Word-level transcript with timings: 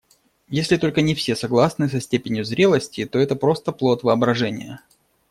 Если 0.47 0.77
только 0.77 1.01
не 1.03 1.13
все 1.13 1.35
согласны 1.35 1.87
со 1.87 2.01
степенью 2.01 2.43
зрелости, 2.43 3.05
то 3.05 3.19
это 3.19 3.35
просто 3.35 3.71
плод 3.71 4.01
воображения. 4.01 4.81